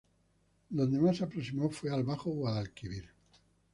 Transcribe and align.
Donde 0.71 0.97
más 0.99 1.17
se 1.17 1.25
aproximó 1.25 1.69
fue 1.69 1.91
al 1.93 2.03
bajo 2.03 2.31
Guadalquivir. 2.31 3.07